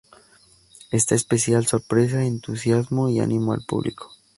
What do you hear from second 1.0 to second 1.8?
especial